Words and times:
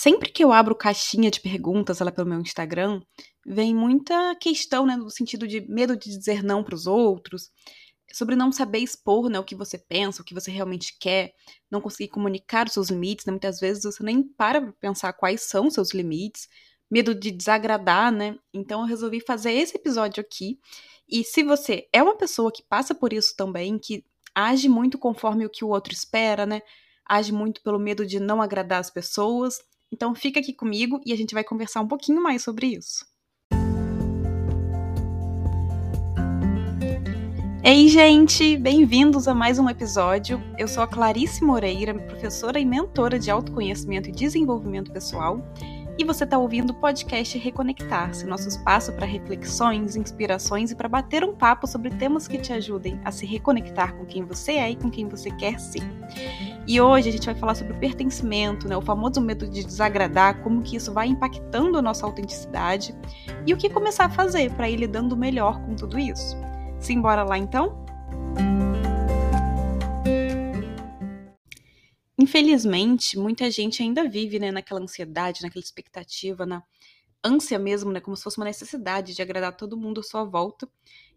Sempre 0.00 0.30
que 0.30 0.44
eu 0.44 0.52
abro 0.52 0.76
caixinha 0.76 1.28
de 1.28 1.40
perguntas 1.40 1.98
lá 1.98 2.12
pelo 2.12 2.28
meu 2.28 2.40
Instagram, 2.40 3.02
vem 3.44 3.74
muita 3.74 4.36
questão, 4.36 4.86
né, 4.86 4.94
no 4.94 5.10
sentido 5.10 5.44
de 5.44 5.60
medo 5.68 5.96
de 5.96 6.16
dizer 6.16 6.40
não 6.40 6.62
para 6.62 6.76
os 6.76 6.86
outros, 6.86 7.50
sobre 8.12 8.36
não 8.36 8.52
saber 8.52 8.78
expor, 8.78 9.28
né, 9.28 9.40
o 9.40 9.44
que 9.44 9.56
você 9.56 9.76
pensa, 9.76 10.22
o 10.22 10.24
que 10.24 10.32
você 10.32 10.52
realmente 10.52 10.96
quer, 11.00 11.32
não 11.68 11.80
conseguir 11.80 12.10
comunicar 12.10 12.68
os 12.68 12.74
seus 12.74 12.90
limites, 12.90 13.26
né, 13.26 13.32
muitas 13.32 13.58
vezes 13.58 13.82
você 13.82 14.04
nem 14.04 14.22
para 14.22 14.62
pra 14.62 14.72
pensar 14.74 15.12
quais 15.14 15.40
são 15.48 15.66
os 15.66 15.74
seus 15.74 15.92
limites, 15.92 16.46
medo 16.88 17.12
de 17.12 17.32
desagradar, 17.32 18.12
né? 18.12 18.36
Então 18.54 18.82
eu 18.82 18.86
resolvi 18.86 19.20
fazer 19.20 19.50
esse 19.50 19.76
episódio 19.76 20.20
aqui. 20.20 20.60
E 21.08 21.24
se 21.24 21.42
você 21.42 21.88
é 21.92 22.00
uma 22.00 22.16
pessoa 22.16 22.52
que 22.52 22.62
passa 22.62 22.94
por 22.94 23.12
isso 23.12 23.34
também, 23.36 23.76
que 23.76 24.04
age 24.32 24.68
muito 24.68 24.96
conforme 24.96 25.44
o 25.44 25.50
que 25.50 25.64
o 25.64 25.70
outro 25.70 25.92
espera, 25.92 26.46
né? 26.46 26.62
Age 27.04 27.32
muito 27.32 27.60
pelo 27.64 27.80
medo 27.80 28.06
de 28.06 28.20
não 28.20 28.40
agradar 28.40 28.78
as 28.78 28.90
pessoas, 28.90 29.58
então 29.92 30.14
fica 30.14 30.40
aqui 30.40 30.52
comigo 30.52 31.00
e 31.04 31.12
a 31.12 31.16
gente 31.16 31.34
vai 31.34 31.44
conversar 31.44 31.80
um 31.80 31.88
pouquinho 31.88 32.22
mais 32.22 32.42
sobre 32.42 32.66
isso. 32.66 33.06
Ei, 37.64 37.86
gente! 37.88 38.56
Bem-vindos 38.56 39.28
a 39.28 39.34
mais 39.34 39.58
um 39.58 39.68
episódio. 39.68 40.40
Eu 40.56 40.66
sou 40.66 40.82
a 40.82 40.86
Clarice 40.86 41.44
Moreira, 41.44 41.92
professora 41.92 42.58
e 42.58 42.64
mentora 42.64 43.18
de 43.18 43.30
autoconhecimento 43.30 44.08
e 44.08 44.12
desenvolvimento 44.12 44.90
pessoal, 44.90 45.42
e 45.98 46.04
você 46.04 46.22
está 46.22 46.38
ouvindo 46.38 46.70
o 46.70 46.74
podcast 46.74 47.36
Reconectar-se, 47.36 48.24
nosso 48.24 48.46
espaço 48.46 48.92
para 48.92 49.04
reflexões, 49.04 49.96
inspirações 49.96 50.70
e 50.70 50.76
para 50.76 50.88
bater 50.88 51.24
um 51.24 51.34
papo 51.34 51.66
sobre 51.66 51.90
temas 51.90 52.28
que 52.28 52.38
te 52.38 52.52
ajudem 52.52 53.00
a 53.04 53.10
se 53.10 53.26
reconectar 53.26 53.96
com 53.96 54.06
quem 54.06 54.24
você 54.24 54.52
é 54.52 54.70
e 54.70 54.76
com 54.76 54.88
quem 54.88 55.08
você 55.08 55.28
quer 55.32 55.58
ser. 55.58 55.82
E 56.68 56.80
hoje 56.80 57.08
a 57.08 57.12
gente 57.12 57.26
vai 57.26 57.34
falar 57.34 57.56
sobre 57.56 57.72
o 57.72 57.80
pertencimento, 57.80 58.68
né, 58.68 58.76
o 58.76 58.80
famoso 58.80 59.20
medo 59.20 59.48
de 59.48 59.64
desagradar, 59.64 60.40
como 60.40 60.62
que 60.62 60.76
isso 60.76 60.92
vai 60.92 61.08
impactando 61.08 61.76
a 61.76 61.82
nossa 61.82 62.06
autenticidade 62.06 62.94
e 63.44 63.52
o 63.52 63.56
que 63.56 63.68
começar 63.68 64.04
a 64.04 64.10
fazer 64.10 64.52
para 64.52 64.70
ir 64.70 64.76
lidando 64.76 65.16
melhor 65.16 65.60
com 65.62 65.74
tudo 65.74 65.98
isso. 65.98 66.36
Simbora 66.78 67.24
lá 67.24 67.36
então? 67.36 67.87
Infelizmente, 72.28 73.18
muita 73.18 73.50
gente 73.50 73.82
ainda 73.82 74.06
vive 74.06 74.38
né, 74.38 74.50
naquela 74.52 74.82
ansiedade, 74.82 75.40
naquela 75.42 75.64
expectativa, 75.64 76.44
na 76.44 76.62
ânsia 77.24 77.58
mesmo, 77.58 77.90
né, 77.90 78.00
como 78.00 78.14
se 78.14 78.22
fosse 78.22 78.36
uma 78.36 78.44
necessidade 78.44 79.14
de 79.14 79.22
agradar 79.22 79.56
todo 79.56 79.78
mundo 79.78 80.00
à 80.00 80.02
sua 80.02 80.24
volta, 80.24 80.68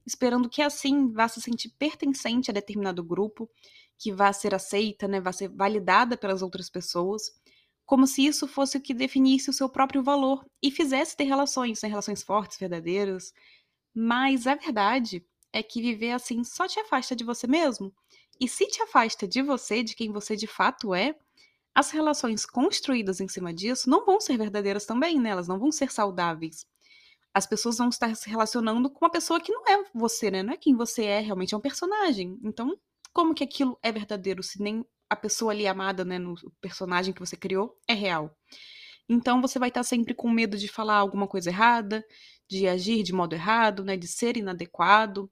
esperando 0.06 0.48
que 0.50 0.62
assim 0.62 1.12
vá 1.12 1.28
se 1.28 1.42
sentir 1.42 1.68
pertencente 1.78 2.50
a 2.50 2.53
determinado 2.53 3.03
grupo 3.03 3.50
que 3.98 4.14
vá 4.14 4.31
ser 4.31 4.56
aceita, 4.56 5.06
né, 5.06 5.20
vá 5.20 5.34
ser 5.34 5.50
validada 5.50 6.16
pelas 6.16 6.42
outras 6.42 6.70
pessoas, 6.70 7.30
como 7.86 8.08
se 8.08 8.25
isso 8.25 8.48
fosse 8.48 8.78
o 8.78 8.81
que 8.81 8.94
definisse 8.94 9.50
o 9.50 9.53
seu 9.53 9.68
próprio 9.68 10.02
valor 10.02 10.46
e 10.64 10.72
fizesse 10.72 11.18
ter 11.18 11.25
relações, 11.25 11.81
né, 11.81 11.90
relações 11.90 12.23
fortes, 12.23 12.58
verdadeiras. 12.58 13.34
Mas 13.94 14.48
a 14.48 14.56
verdade 14.56 15.25
é 15.52 15.62
que 15.62 15.81
viver 15.81 16.12
assim 16.12 16.46
só 16.46 16.70
te 16.70 16.80
afasta 16.80 17.18
de 17.18 17.25
você 17.25 17.48
mesmo. 17.48 17.94
E 18.42 18.47
se 18.47 18.66
te 18.66 18.81
afasta 18.81 19.28
de 19.28 19.44
você, 19.44 19.84
de 19.84 19.95
quem 19.95 20.11
você 20.11 20.36
de 20.36 20.47
fato 20.47 20.95
é, 20.95 21.16
as 21.75 21.92
relações 21.92 22.44
construídas 22.44 23.22
em 23.22 23.28
cima 23.28 23.53
disso 23.53 23.88
não 23.88 24.03
vão 24.03 24.20
ser 24.20 24.36
verdadeiras 24.36 24.84
também, 24.84 25.20
né? 25.20 25.30
Elas 25.30 25.47
não 25.47 25.59
vão 25.59 25.72
ser 25.72 25.92
saudáveis. 25.92 26.66
As 27.36 27.45
pessoas 27.45 27.78
vão 27.78 27.89
estar 27.89 28.16
se 28.16 28.28
relacionando 28.28 28.89
com 28.89 29.06
uma 29.06 29.12
pessoa 29.12 29.39
que 29.39 29.52
não 29.52 29.64
é 29.67 29.86
você, 29.94 30.31
né? 30.31 30.42
Não 30.42 30.53
é 30.53 30.58
quem 30.58 30.75
você 30.75 31.06
é, 31.06 31.19
realmente 31.19 31.53
é 31.53 31.58
um 31.58 31.62
personagem. 31.62 32.39
Então, 32.44 32.75
como 33.14 33.36
que 33.36 33.44
aquilo 33.44 33.78
é 33.84 33.92
verdadeiro 33.92 34.42
se 34.42 34.59
nem 34.59 34.84
a 35.08 35.16
pessoa 35.16 35.52
ali 35.52 35.67
amada, 35.67 36.03
né, 36.03 36.17
no 36.17 36.34
personagem 36.59 37.14
que 37.14 37.19
você 37.19 37.38
criou, 37.38 37.78
é 37.88 37.94
real? 37.94 38.36
Então 39.08 39.39
você 39.39 39.59
vai 39.59 39.69
estar 39.69 39.84
sempre 39.84 40.16
com 40.16 40.30
medo 40.30 40.58
de 40.58 40.67
falar 40.67 40.95
alguma 40.95 41.28
coisa 41.28 41.50
errada, 41.50 42.03
de 42.50 42.67
agir 42.67 43.03
de 43.03 43.14
modo 43.14 43.34
errado, 43.34 43.84
né, 43.84 43.95
de 43.95 44.08
ser 44.08 44.36
inadequado, 44.36 45.30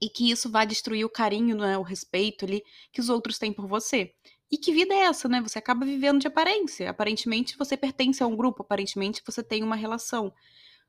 e 0.00 0.08
que 0.08 0.30
isso 0.30 0.50
vai 0.50 0.66
destruir 0.66 1.04
o 1.04 1.10
carinho, 1.10 1.56
né, 1.56 1.76
o 1.76 1.82
respeito 1.82 2.44
ali 2.44 2.62
que 2.92 3.00
os 3.00 3.08
outros 3.08 3.38
têm 3.38 3.52
por 3.52 3.66
você. 3.66 4.14
E 4.50 4.56
que 4.56 4.72
vida 4.72 4.94
é 4.94 5.00
essa, 5.00 5.28
né? 5.28 5.42
Você 5.42 5.58
acaba 5.58 5.84
vivendo 5.84 6.20
de 6.20 6.26
aparência. 6.26 6.88
Aparentemente 6.88 7.56
você 7.58 7.76
pertence 7.76 8.22
a 8.22 8.26
um 8.26 8.34
grupo, 8.34 8.62
aparentemente 8.62 9.22
você 9.26 9.42
tem 9.42 9.62
uma 9.62 9.76
relação, 9.76 10.32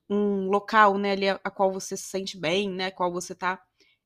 um 0.10 0.50
local, 0.50 0.98
né, 0.98 1.12
ali 1.12 1.30
a, 1.30 1.40
a 1.44 1.52
qual 1.52 1.72
você 1.72 1.98
se 1.98 2.04
sente 2.04 2.38
bem, 2.38 2.70
né, 2.70 2.88
a 2.88 2.92
qual 2.92 3.12
você 3.12 3.34
está 3.34 3.62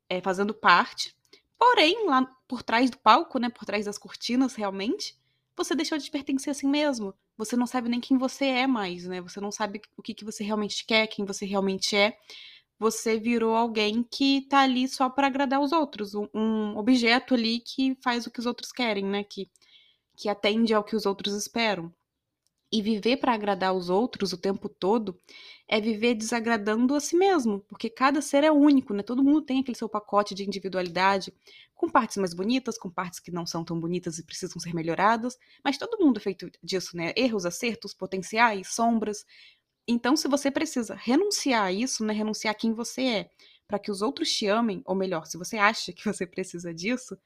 é, 0.09 0.21
fazendo 0.21 0.53
parte. 0.53 1.15
Porém, 1.57 2.07
lá 2.07 2.25
por 2.47 2.63
trás 2.63 2.89
do 2.89 2.97
palco, 2.97 3.39
né, 3.39 3.49
por 3.49 3.65
trás 3.65 3.85
das 3.85 3.97
cortinas, 3.97 4.55
realmente, 4.55 5.17
você 5.55 5.75
deixou 5.75 5.97
de 5.97 6.09
pertencer 6.09 6.51
a 6.51 6.53
si 6.53 6.65
mesmo. 6.65 7.13
Você 7.37 7.55
não 7.55 7.67
sabe 7.67 7.89
nem 7.89 7.99
quem 7.99 8.17
você 8.17 8.45
é 8.45 8.67
mais, 8.67 9.05
né? 9.05 9.21
Você 9.21 9.39
não 9.39 9.51
sabe 9.51 9.81
o 9.95 10.01
que, 10.01 10.13
que 10.13 10.25
você 10.25 10.43
realmente 10.43 10.85
quer, 10.85 11.07
quem 11.07 11.25
você 11.25 11.45
realmente 11.45 11.95
é. 11.95 12.17
Você 12.79 13.17
virou 13.17 13.55
alguém 13.55 14.03
que 14.03 14.41
tá 14.49 14.59
ali 14.59 14.87
só 14.87 15.09
para 15.09 15.27
agradar 15.27 15.61
os 15.61 15.71
outros, 15.71 16.13
um, 16.15 16.27
um, 16.33 16.77
objeto 16.77 17.33
ali 17.33 17.59
que 17.59 17.95
faz 18.03 18.27
o 18.27 18.31
que 18.31 18.39
os 18.39 18.45
outros 18.45 18.71
querem, 18.71 19.05
né? 19.05 19.23
Que, 19.23 19.49
que 20.17 20.29
atende 20.29 20.73
ao 20.73 20.83
que 20.83 20.95
os 20.95 21.05
outros 21.05 21.33
esperam. 21.35 21.93
E 22.71 22.81
viver 22.81 23.17
para 23.17 23.33
agradar 23.33 23.71
os 23.73 23.87
outros 23.87 24.33
o 24.33 24.37
tempo 24.37 24.67
todo 24.67 25.15
é 25.67 25.79
viver 25.79 26.15
desagradando 26.15 26.95
a 26.95 26.99
si 26.99 27.15
mesmo, 27.15 27.59
porque 27.69 27.87
cada 27.87 28.19
ser 28.19 28.43
é 28.43 28.51
único, 28.51 28.95
né? 28.95 29.03
Todo 29.03 29.23
mundo 29.23 29.43
tem 29.43 29.59
aquele 29.59 29.77
seu 29.77 29.87
pacote 29.87 30.33
de 30.33 30.43
individualidade, 30.43 31.31
com 31.75 31.87
partes 31.87 32.17
mais 32.17 32.33
bonitas, 32.33 32.77
com 32.77 32.89
partes 32.89 33.19
que 33.19 33.29
não 33.29 33.45
são 33.45 33.63
tão 33.63 33.79
bonitas 33.79 34.17
e 34.17 34.23
precisam 34.25 34.59
ser 34.59 34.73
melhoradas, 34.73 35.37
mas 35.63 35.77
todo 35.77 36.03
mundo 36.03 36.17
é 36.17 36.19
feito 36.19 36.49
disso, 36.63 36.97
né? 36.97 37.13
Erros, 37.15 37.45
acertos, 37.45 37.93
potenciais, 37.93 38.73
sombras. 38.73 39.23
Então, 39.87 40.15
se 40.15 40.27
você 40.27 40.49
precisa 40.49 40.95
renunciar 40.95 41.65
a 41.65 41.71
isso, 41.71 42.05
né? 42.05 42.13
Renunciar 42.13 42.53
a 42.53 42.57
quem 42.57 42.73
você 42.73 43.01
é, 43.03 43.29
para 43.67 43.79
que 43.79 43.91
os 43.91 44.01
outros 44.01 44.31
te 44.31 44.47
amem, 44.47 44.81
ou 44.85 44.95
melhor, 44.95 45.25
se 45.25 45.37
você 45.37 45.57
acha 45.57 45.91
que 45.91 46.05
você 46.05 46.25
precisa 46.25 46.73
disso, 46.73 47.17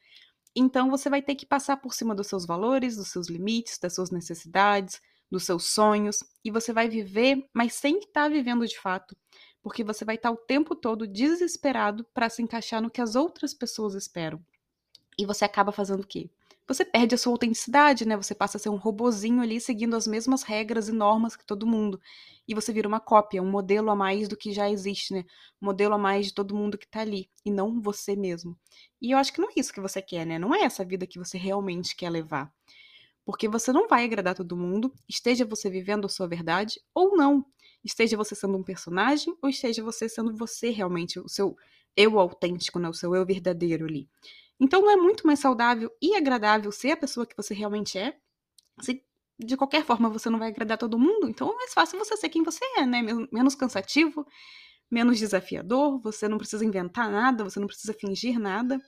então 0.56 0.90
você 0.90 1.10
vai 1.10 1.22
ter 1.22 1.36
que 1.36 1.46
passar 1.46 1.78
por 1.78 1.94
cima 1.94 2.16
dos 2.16 2.28
seus 2.28 2.46
valores, 2.46 2.96
dos 2.96 3.10
seus 3.10 3.28
limites, 3.28 3.78
das 3.78 3.94
suas 3.94 4.10
necessidades, 4.10 5.00
dos 5.30 5.44
seus 5.44 5.66
sonhos, 5.66 6.24
e 6.44 6.50
você 6.50 6.74
vai 6.74 6.90
viver, 6.90 7.48
mas 7.54 7.74
sem 7.74 8.00
estar 8.00 8.24
tá 8.24 8.30
vivendo 8.30 8.66
de 8.66 8.80
fato, 8.80 9.16
porque 9.62 9.84
você 9.84 10.04
vai 10.04 10.16
estar 10.16 10.30
tá 10.30 10.34
o 10.34 10.38
tempo 10.38 10.76
todo 10.76 11.08
desesperado 11.08 12.04
para 12.14 12.30
se 12.30 12.42
encaixar 12.42 12.82
no 12.82 12.90
que 12.90 13.02
as 13.02 13.16
outras 13.16 13.54
pessoas 13.54 13.94
esperam. 13.94 14.44
E 15.20 15.26
você 15.26 15.46
acaba 15.46 15.72
fazendo 15.72 16.02
o 16.02 16.08
quê? 16.08 16.30
Você 16.68 16.84
perde 16.84 17.16
a 17.16 17.18
sua 17.18 17.32
autenticidade, 17.32 18.06
né? 18.06 18.18
Você 18.18 18.36
passa 18.36 18.58
a 18.58 18.60
ser 18.60 18.70
um 18.70 18.76
robozinho 18.76 19.42
ali 19.42 19.60
seguindo 19.60 19.96
as 19.96 20.06
mesmas 20.06 20.44
regras 20.44 20.90
e 20.90 20.92
normas 20.92 21.36
que 21.36 21.46
todo 21.46 21.66
mundo. 21.66 22.00
E 22.48 22.54
você 22.54 22.74
vira 22.74 22.88
uma 22.88 23.00
cópia, 23.00 23.42
um 23.42 23.50
modelo 23.50 23.90
a 23.90 23.96
mais 23.96 24.28
do 24.28 24.36
que 24.36 24.52
já 24.52 24.70
existe, 24.70 25.14
né? 25.14 25.24
Modelo 25.62 25.94
a 25.96 25.98
mais 25.98 26.26
de 26.28 26.34
todo 26.34 26.56
mundo 26.56 26.78
que 26.78 26.88
tá 26.88 27.00
ali, 27.02 27.30
e 27.46 27.52
não 27.52 27.82
você 27.82 28.16
mesmo. 28.16 28.58
E 29.02 29.12
eu 29.12 29.18
acho 29.18 29.32
que 29.32 29.40
não 29.40 29.50
é 29.50 29.54
isso 29.56 29.72
que 29.74 29.80
você 29.80 30.02
quer, 30.02 30.26
né? 30.26 30.38
Não 30.38 30.54
é 30.54 30.64
essa 30.64 30.84
vida 30.84 31.08
que 31.08 31.18
você 31.18 31.38
realmente 31.38 31.96
quer 31.96 32.10
levar. 32.10 32.52
Porque 33.26 33.48
você 33.48 33.72
não 33.74 33.88
vai 33.88 34.06
agradar 34.06 34.36
todo 34.36 34.56
mundo, 34.58 34.94
esteja 35.08 35.46
você 35.46 35.70
vivendo 35.70 36.06
a 36.06 36.10
sua 36.10 36.28
verdade 36.28 36.80
ou 36.94 37.16
não. 37.18 37.46
Esteja 37.84 38.18
você 38.18 38.36
sendo 38.36 38.58
um 38.58 38.64
personagem 38.64 39.36
ou 39.42 39.50
esteja 39.50 39.84
você 39.84 40.10
sendo 40.10 40.36
você 40.36 40.70
realmente, 40.70 41.20
o 41.20 41.28
seu 41.30 41.56
eu 41.96 42.20
autêntico, 42.20 42.80
né? 42.80 42.90
o 42.90 42.94
seu 42.94 43.16
eu 43.16 43.26
verdadeiro 43.26 43.86
ali. 43.86 44.08
Então 44.60 44.82
não 44.82 44.92
é 44.92 44.96
muito 44.96 45.26
mais 45.28 45.40
saudável 45.40 45.92
e 46.02 46.16
agradável 46.16 46.72
ser 46.72 46.92
a 46.92 46.98
pessoa 46.98 47.26
que 47.26 47.38
você 47.38 47.54
realmente 47.54 47.98
é. 47.98 48.18
Se 48.82 49.04
de 49.40 49.56
qualquer 49.58 49.86
forma 49.86 50.10
você 50.10 50.30
não 50.30 50.40
vai 50.40 50.50
agradar 50.50 50.78
todo 50.78 50.98
mundo, 50.98 51.30
então 51.30 51.52
é 51.52 51.56
mais 51.56 51.74
fácil 51.74 52.00
você 52.00 52.18
ser 52.18 52.30
quem 52.30 52.44
você 52.44 52.64
é, 52.78 52.86
né? 52.86 53.02
Menos 53.32 53.56
cansativo, 53.56 54.26
menos 54.90 55.20
desafiador, 55.20 56.00
você 56.02 56.28
não 56.28 56.38
precisa 56.38 56.66
inventar 56.66 57.12
nada, 57.12 57.44
você 57.44 57.60
não 57.60 57.68
precisa 57.68 57.94
fingir 57.94 58.40
nada. 58.40 58.82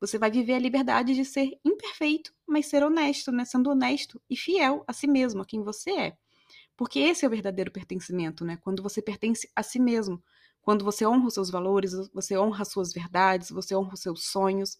Você 0.00 0.18
vai 0.18 0.30
viver 0.30 0.54
a 0.54 0.58
liberdade 0.58 1.14
de 1.14 1.24
ser 1.24 1.50
imperfeito, 1.64 2.32
mas 2.46 2.66
ser 2.66 2.82
honesto, 2.82 3.30
né? 3.32 3.44
Sendo 3.44 3.70
honesto 3.70 4.20
e 4.30 4.36
fiel 4.36 4.84
a 4.86 4.92
si 4.92 5.06
mesmo, 5.06 5.42
a 5.42 5.46
quem 5.46 5.62
você 5.62 5.90
é. 5.90 6.16
Porque 6.76 6.98
esse 6.98 7.24
é 7.24 7.28
o 7.28 7.30
verdadeiro 7.30 7.70
pertencimento, 7.70 8.44
né? 8.44 8.56
Quando 8.56 8.82
você 8.82 9.02
pertence 9.02 9.50
a 9.54 9.62
si 9.62 9.78
mesmo, 9.78 10.22
quando 10.62 10.84
você 10.84 11.06
honra 11.06 11.26
os 11.26 11.34
seus 11.34 11.50
valores, 11.50 11.92
você 12.12 12.38
honra 12.38 12.62
as 12.62 12.68
suas 12.68 12.92
verdades, 12.92 13.50
você 13.50 13.74
honra 13.74 13.94
os 13.94 14.00
seus 14.00 14.24
sonhos. 14.26 14.78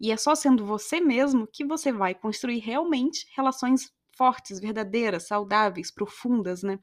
E 0.00 0.10
é 0.12 0.16
só 0.16 0.34
sendo 0.34 0.64
você 0.66 1.00
mesmo 1.00 1.46
que 1.46 1.64
você 1.64 1.92
vai 1.92 2.14
construir 2.14 2.58
realmente 2.58 3.26
relações 3.36 3.90
fortes, 4.16 4.60
verdadeiras, 4.60 5.26
saudáveis, 5.26 5.90
profundas, 5.90 6.62
né? 6.62 6.78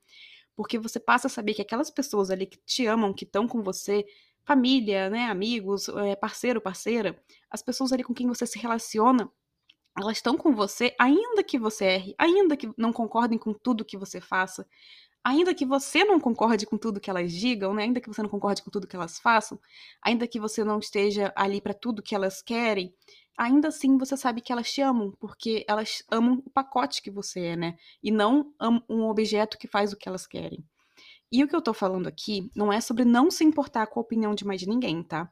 Porque 0.56 0.80
você 0.80 1.00
passa 1.00 1.28
a 1.28 1.30
saber 1.30 1.54
que 1.54 1.62
aquelas 1.62 1.90
pessoas 1.90 2.30
ali 2.32 2.46
que 2.46 2.60
te 2.66 2.86
amam, 2.86 3.14
que 3.14 3.26
estão 3.26 3.48
com 3.48 3.64
você, 3.64 4.06
família, 4.46 5.10
né, 5.10 5.26
amigos, 5.26 5.88
eh, 5.90 6.16
parceiro, 6.16 6.62
parceira, 6.62 7.20
as 7.50 7.62
pessoas 7.62 7.92
ali 7.94 8.04
com 8.04 8.14
quem 8.14 8.28
você 8.28 8.46
se 8.46 8.60
relaciona, 8.60 9.30
elas 9.98 10.18
estão 10.18 10.38
com 10.38 10.54
você, 10.56 10.96
ainda 11.00 11.44
que 11.44 11.60
você 11.60 11.86
erre, 11.86 12.16
ainda 12.18 12.56
que 12.58 12.70
não 12.78 12.94
concordem 12.94 13.38
com 13.38 13.54
tudo 13.54 13.86
que 13.86 13.98
você 13.98 14.22
faça, 14.22 14.66
ainda 15.24 15.54
que 15.54 15.66
você 15.66 16.04
não 16.04 16.20
concorde 16.20 16.66
com 16.66 16.78
tudo 16.78 17.00
que 17.00 17.10
elas 17.10 17.32
digam, 17.32 17.74
né? 17.74 17.84
ainda 17.84 18.02
que 18.02 18.08
você 18.08 18.22
não 18.22 18.30
concorde 18.30 18.62
com 18.62 18.72
tudo 18.72 18.88
que 18.88 18.96
elas 18.96 19.20
façam, 19.20 19.60
ainda 20.02 20.28
que 20.28 20.40
você 20.40 20.64
não 20.64 20.80
esteja 20.80 21.32
ali 21.36 21.62
para 21.62 21.74
tudo 21.74 22.02
que 22.02 22.16
elas 22.16 22.42
querem, 22.42 22.94
ainda 23.38 23.70
assim 23.70 23.98
você 23.98 24.18
sabe 24.18 24.42
que 24.42 24.52
elas 24.52 24.72
te 24.72 24.82
amam, 24.82 25.12
porque 25.20 25.66
elas 25.68 26.04
amam 26.10 26.42
o 26.46 26.50
pacote 26.50 27.02
que 27.02 27.12
você 27.12 27.40
é, 27.42 27.56
né? 27.56 27.78
E 28.04 28.12
não 28.12 28.54
um 28.90 29.04
objeto 29.04 29.58
que 29.58 29.68
faz 29.68 29.94
o 29.94 29.98
que 29.98 30.08
elas 30.08 30.28
querem. 30.28 30.64
E 31.32 31.44
o 31.44 31.48
que 31.48 31.56
eu 31.56 31.62
tô 31.62 31.74
falando 31.74 32.08
aqui 32.08 32.52
não 32.56 32.74
é 32.74 32.82
sobre 32.82 33.06
não 33.06 33.32
se 33.32 33.44
importar 33.44 33.88
com 33.88 34.00
a 34.00 34.04
opinião 34.04 34.36
de 34.36 34.46
mais 34.46 34.66
ninguém, 34.66 35.02
tá? 35.02 35.32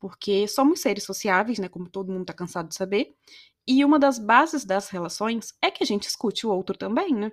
Porque 0.00 0.46
somos 0.48 0.80
seres 0.80 1.04
sociáveis, 1.04 1.58
né? 1.58 1.68
Como 1.68 1.88
todo 1.88 2.12
mundo 2.12 2.26
tá 2.26 2.34
cansado 2.34 2.68
de 2.68 2.74
saber. 2.74 3.14
E 3.66 3.84
uma 3.84 3.98
das 3.98 4.18
bases 4.18 4.64
das 4.64 4.88
relações 4.88 5.54
é 5.62 5.70
que 5.70 5.82
a 5.82 5.86
gente 5.86 6.08
escute 6.08 6.46
o 6.46 6.50
outro 6.50 6.76
também, 6.76 7.14
né? 7.14 7.32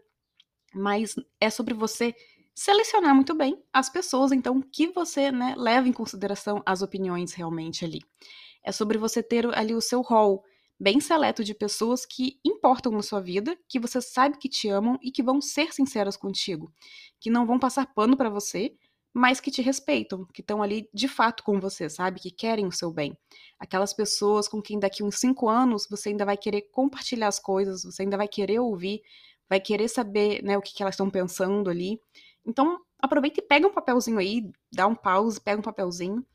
Mas 0.74 1.16
é 1.40 1.50
sobre 1.50 1.74
você 1.74 2.16
selecionar 2.56 3.16
muito 3.16 3.34
bem 3.36 3.62
as 3.72 3.90
pessoas, 3.90 4.31
então, 4.31 4.62
que 4.62 4.88
você 4.88 5.31
né, 5.31 5.56
leva 5.58 5.88
em 5.88 5.94
consideração 5.94 6.62
as 6.66 6.81
opiniões 6.81 7.34
realmente 7.34 7.84
ali. 7.84 8.00
É 8.64 8.72
sobre 8.72 8.98
você 8.98 9.22
ter 9.22 9.46
ali 9.56 9.74
o 9.74 9.81
seu 9.81 10.02
rol 10.02 10.44
bem 10.80 11.00
seleto 11.00 11.44
de 11.44 11.54
pessoas 11.54 12.06
que 12.06 12.40
importam 12.44 12.92
na 12.92 13.02
sua 13.02 13.22
vida, 13.22 13.58
que 13.68 13.80
você 13.80 14.02
sabe 14.02 14.38
que 14.38 14.50
te 14.50 14.70
amam 14.70 14.98
e 15.02 15.12
que 15.12 15.24
vão 15.24 15.42
ser 15.42 15.74
sinceras 15.74 16.18
contigo, 16.18 16.72
que 17.19 17.30
não 17.30 17.46
vão 17.46 17.60
passar 17.60 17.94
pano 17.94 18.18
para 18.18 18.30
você, 18.30 18.76
mas 19.14 19.40
que 19.40 19.52
te 19.52 19.62
respeitam, 19.62 20.26
que 20.34 20.42
estão 20.42 20.64
ali 20.64 20.90
de 20.92 21.08
fato 21.08 21.44
com 21.44 21.60
você, 21.60 21.88
sabe? 21.88 22.19
Que 22.19 22.31
querem 22.31 22.66
o 22.66 22.72
seu 22.72 22.92
bem. 22.92 23.16
Aquelas 23.60 23.94
pessoas 23.94 24.48
com 24.48 24.60
quem 24.60 24.80
daqui 24.80 25.04
uns 25.04 25.19
cinco 25.19 25.48
anos 25.48 25.88
você 25.88 26.10
ainda 26.10 26.26
vai 26.26 26.36
querer 26.36 26.64
compartilhar 26.72 27.28
as 27.28 27.40
coisas, 27.40 27.84
você 27.84 28.02
ainda 28.02 28.18
vai 28.18 28.28
querer 28.28 28.60
ouvir, 28.60 29.02
vai 29.50 29.60
querer 29.60 29.88
saber 29.88 30.44
né, 30.44 30.57
o 30.57 30.62
que, 30.62 30.74
que 30.74 30.81
elas 30.81 30.95
estão 30.95 31.10
pensando 31.10 31.69
ali. 31.69 32.00
Então, 32.45 32.80
aproveita 33.00 33.40
e 33.40 33.44
pega 33.44 33.68
um 33.68 33.74
papelzinho 33.74 34.18
aí, 34.18 34.50
dá 34.72 34.88
um 34.88 34.95
pause, 34.95 35.40
pega 35.40 35.60
um 35.60 35.63
papelzinho 35.63 36.25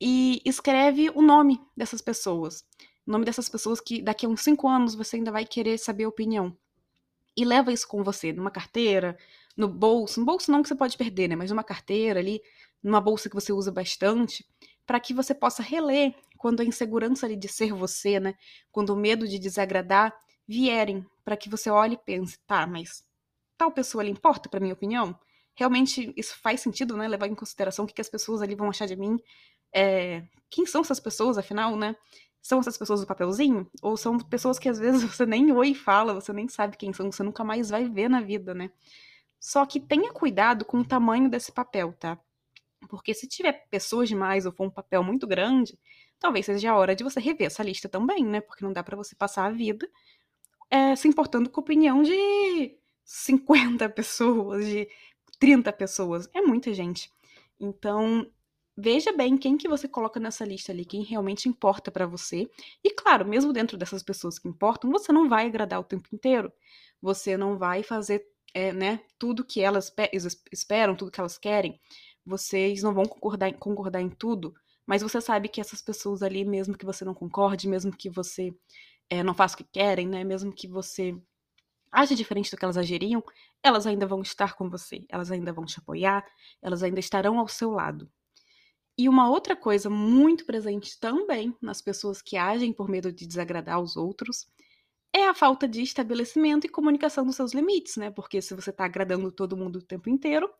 e 0.00 0.40
escreve 0.44 1.10
o 1.14 1.22
nome 1.22 1.60
dessas 1.76 2.00
pessoas. 2.00 2.64
O 3.06 3.10
nome 3.10 3.24
dessas 3.24 3.48
pessoas 3.48 3.80
que 3.80 4.00
daqui 4.00 4.26
a 4.26 4.28
uns 4.28 4.42
cinco 4.42 4.68
anos 4.68 4.94
você 4.94 5.16
ainda 5.16 5.30
vai 5.30 5.44
querer 5.44 5.78
saber 5.78 6.04
a 6.04 6.08
opinião. 6.08 6.56
E 7.36 7.44
leva 7.44 7.72
isso 7.72 7.86
com 7.86 8.02
você, 8.02 8.32
numa 8.32 8.50
carteira, 8.50 9.18
no 9.56 9.68
bolso. 9.68 10.20
No 10.20 10.26
bolso 10.26 10.50
não 10.50 10.62
que 10.62 10.68
você 10.68 10.74
pode 10.74 10.96
perder, 10.96 11.28
né? 11.28 11.36
Mas 11.36 11.50
numa 11.50 11.64
carteira 11.64 12.20
ali, 12.20 12.40
numa 12.82 13.00
bolsa 13.00 13.28
que 13.28 13.34
você 13.34 13.52
usa 13.52 13.72
bastante, 13.72 14.46
para 14.86 15.00
que 15.00 15.12
você 15.12 15.34
possa 15.34 15.62
reler 15.62 16.14
quando 16.38 16.60
a 16.60 16.64
insegurança 16.64 17.26
ali 17.26 17.36
de 17.36 17.48
ser 17.48 17.72
você, 17.72 18.20
né? 18.20 18.34
Quando 18.70 18.90
o 18.90 18.96
medo 18.96 19.26
de 19.26 19.38
desagradar 19.38 20.14
vierem, 20.46 21.04
para 21.24 21.36
que 21.36 21.48
você 21.48 21.70
olhe 21.70 21.94
e 21.94 21.98
pense, 21.98 22.38
tá, 22.46 22.66
mas 22.66 23.04
tal 23.56 23.72
pessoa 23.72 24.02
ali 24.02 24.10
importa 24.10 24.48
para 24.48 24.60
minha 24.60 24.74
opinião? 24.74 25.18
Realmente 25.54 26.12
isso 26.16 26.36
faz 26.40 26.60
sentido, 26.60 26.96
né? 26.96 27.06
Levar 27.06 27.28
em 27.28 27.34
consideração 27.34 27.84
o 27.84 27.88
que, 27.88 27.94
que 27.94 28.00
as 28.00 28.08
pessoas 28.08 28.42
ali 28.42 28.54
vão 28.54 28.68
achar 28.68 28.86
de 28.86 28.96
mim. 28.96 29.18
É... 29.72 30.24
Quem 30.50 30.66
são 30.66 30.80
essas 30.80 31.00
pessoas, 31.00 31.38
afinal, 31.38 31.76
né? 31.76 31.96
São 32.42 32.58
essas 32.60 32.76
pessoas 32.76 33.00
do 33.00 33.06
papelzinho? 33.06 33.70
Ou 33.80 33.96
são 33.96 34.18
pessoas 34.18 34.58
que 34.58 34.68
às 34.68 34.78
vezes 34.78 35.02
você 35.04 35.24
nem 35.24 35.52
oi 35.52 35.74
fala, 35.74 36.12
você 36.14 36.32
nem 36.32 36.48
sabe 36.48 36.76
quem 36.76 36.92
são, 36.92 37.10
você 37.10 37.22
nunca 37.22 37.44
mais 37.44 37.70
vai 37.70 37.88
ver 37.88 38.08
na 38.10 38.20
vida, 38.20 38.54
né? 38.54 38.70
Só 39.40 39.64
que 39.66 39.78
tenha 39.78 40.12
cuidado 40.12 40.64
com 40.64 40.78
o 40.80 40.84
tamanho 40.84 41.28
desse 41.30 41.52
papel, 41.52 41.92
tá? 41.94 42.18
Porque 42.88 43.14
se 43.14 43.28
tiver 43.28 43.66
pessoas 43.70 44.08
demais 44.08 44.46
ou 44.46 44.52
for 44.52 44.66
um 44.66 44.70
papel 44.70 45.02
muito 45.02 45.26
grande, 45.26 45.78
talvez 46.18 46.46
seja 46.46 46.72
a 46.72 46.76
hora 46.76 46.96
de 46.96 47.04
você 47.04 47.20
rever 47.20 47.46
essa 47.46 47.62
lista 47.62 47.88
também, 47.88 48.24
né? 48.24 48.40
Porque 48.40 48.64
não 48.64 48.72
dá 48.72 48.82
para 48.82 48.96
você 48.96 49.14
passar 49.14 49.46
a 49.46 49.50
vida 49.50 49.88
é, 50.74 50.96
se 50.96 51.06
importando 51.06 51.48
com 51.48 51.60
a 51.60 51.62
opinião 51.62 52.02
de 52.02 52.76
50 53.04 53.88
pessoas, 53.90 54.66
de 54.66 54.88
30 55.38 55.72
pessoas. 55.72 56.28
É 56.34 56.40
muita 56.40 56.74
gente. 56.74 57.08
Então, 57.60 58.28
veja 58.76 59.12
bem 59.12 59.38
quem 59.38 59.56
que 59.56 59.68
você 59.68 59.86
coloca 59.86 60.18
nessa 60.18 60.44
lista 60.44 60.72
ali, 60.72 60.84
quem 60.84 61.04
realmente 61.04 61.48
importa 61.48 61.92
para 61.92 62.08
você. 62.08 62.50
E 62.82 62.90
claro, 62.90 63.24
mesmo 63.24 63.52
dentro 63.52 63.78
dessas 63.78 64.02
pessoas 64.02 64.36
que 64.36 64.48
importam, 64.48 64.90
você 64.90 65.12
não 65.12 65.28
vai 65.28 65.46
agradar 65.46 65.78
o 65.78 65.84
tempo 65.84 66.08
inteiro. 66.12 66.52
Você 67.00 67.36
não 67.36 67.56
vai 67.56 67.84
fazer, 67.84 68.26
é, 68.52 68.72
né, 68.72 69.00
tudo 69.16 69.44
que 69.44 69.60
elas 69.60 69.92
esperam, 70.50 70.96
tudo 70.96 71.12
que 71.12 71.20
elas 71.20 71.38
querem. 71.38 71.78
Vocês 72.26 72.82
não 72.82 72.92
vão 72.92 73.04
concordar, 73.04 73.52
concordar 73.54 74.00
em 74.00 74.10
tudo, 74.10 74.52
mas 74.84 75.02
você 75.02 75.20
sabe 75.20 75.48
que 75.48 75.60
essas 75.60 75.80
pessoas 75.80 76.20
ali, 76.20 76.44
mesmo 76.44 76.76
que 76.76 76.84
você 76.84 77.04
não 77.04 77.14
concorde, 77.14 77.68
mesmo 77.68 77.96
que 77.96 78.10
você 78.10 78.52
é, 79.10 79.22
não 79.22 79.34
faça 79.34 79.54
o 79.54 79.58
que 79.58 79.64
querem, 79.64 80.08
né, 80.08 80.24
mesmo 80.24 80.52
que 80.52 80.68
você 80.68 81.16
age 81.92 82.14
diferente 82.14 82.50
do 82.50 82.56
que 82.56 82.64
elas 82.64 82.76
agiriam, 82.76 83.22
elas 83.62 83.86
ainda 83.86 84.06
vão 84.06 84.20
estar 84.20 84.54
com 84.54 84.68
você, 84.68 85.04
elas 85.08 85.30
ainda 85.30 85.52
vão 85.52 85.64
te 85.64 85.78
apoiar, 85.78 86.26
elas 86.60 86.82
ainda 86.82 87.00
estarão 87.00 87.38
ao 87.38 87.48
seu 87.48 87.70
lado. 87.70 88.10
E 88.96 89.08
uma 89.08 89.28
outra 89.28 89.56
coisa 89.56 89.90
muito 89.90 90.44
presente 90.44 90.98
também 91.00 91.56
nas 91.60 91.82
pessoas 91.82 92.22
que 92.22 92.36
agem 92.36 92.72
por 92.72 92.88
medo 92.88 93.12
de 93.12 93.26
desagradar 93.26 93.80
os 93.80 93.96
outros 93.96 94.46
é 95.12 95.26
a 95.26 95.34
falta 95.34 95.66
de 95.68 95.82
estabelecimento 95.82 96.66
e 96.66 96.68
comunicação 96.68 97.24
dos 97.24 97.36
seus 97.36 97.52
limites, 97.52 97.96
né? 97.96 98.10
Porque 98.10 98.42
se 98.42 98.54
você 98.54 98.70
está 98.70 98.84
agradando 98.84 99.30
todo 99.32 99.56
mundo 99.56 99.76
o 99.76 99.82
tempo 99.82 100.08
inteiro, 100.08 100.50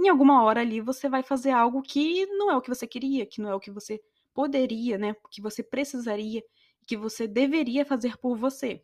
em 0.00 0.08
alguma 0.08 0.42
hora 0.42 0.60
ali 0.60 0.80
você 0.80 1.08
vai 1.08 1.22
fazer 1.22 1.50
algo 1.50 1.82
que 1.82 2.26
não 2.26 2.50
é 2.50 2.56
o 2.56 2.60
que 2.60 2.68
você 2.68 2.86
queria, 2.86 3.26
que 3.26 3.40
não 3.40 3.50
é 3.50 3.54
o 3.54 3.60
que 3.60 3.70
você 3.70 4.00
poderia, 4.32 4.98
né? 4.98 5.14
Que 5.30 5.40
você 5.40 5.62
precisaria, 5.62 6.42
que 6.84 6.96
você 6.96 7.26
deveria 7.26 7.84
fazer 7.84 8.16
por 8.18 8.36
você. 8.36 8.82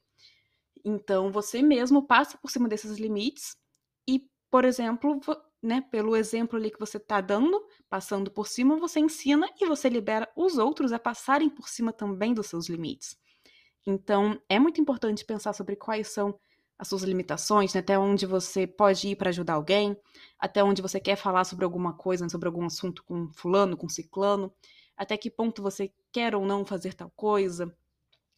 Então, 0.84 1.30
você 1.30 1.62
mesmo 1.62 2.06
passa 2.06 2.38
por 2.38 2.50
cima 2.50 2.68
desses 2.68 2.98
limites 2.98 3.56
e, 4.08 4.26
por 4.50 4.64
exemplo, 4.64 5.20
né, 5.62 5.82
pelo 5.90 6.16
exemplo 6.16 6.58
ali 6.58 6.70
que 6.70 6.80
você 6.80 6.96
está 6.96 7.20
dando, 7.20 7.62
passando 7.88 8.30
por 8.30 8.46
cima, 8.46 8.78
você 8.78 9.00
ensina 9.00 9.48
e 9.60 9.66
você 9.66 9.88
libera 9.88 10.30
os 10.34 10.56
outros 10.56 10.92
a 10.92 10.98
passarem 10.98 11.50
por 11.50 11.68
cima 11.68 11.92
também 11.92 12.32
dos 12.32 12.46
seus 12.46 12.68
limites. 12.68 13.16
Então, 13.86 14.40
é 14.48 14.58
muito 14.58 14.80
importante 14.80 15.24
pensar 15.24 15.52
sobre 15.52 15.76
quais 15.76 16.08
são 16.08 16.38
as 16.78 16.88
suas 16.88 17.02
limitações, 17.02 17.74
né, 17.74 17.80
até 17.80 17.98
onde 17.98 18.24
você 18.24 18.66
pode 18.66 19.08
ir 19.08 19.16
para 19.16 19.28
ajudar 19.28 19.54
alguém, 19.54 19.94
até 20.38 20.64
onde 20.64 20.80
você 20.80 20.98
quer 20.98 21.16
falar 21.16 21.44
sobre 21.44 21.64
alguma 21.66 21.92
coisa, 21.92 22.26
sobre 22.30 22.48
algum 22.48 22.64
assunto 22.64 23.04
com 23.04 23.30
fulano, 23.34 23.76
com 23.76 23.86
ciclano, 23.86 24.50
até 24.96 25.16
que 25.16 25.30
ponto 25.30 25.62
você 25.62 25.92
quer 26.10 26.34
ou 26.34 26.46
não 26.46 26.64
fazer 26.64 26.94
tal 26.94 27.10
coisa, 27.10 27.74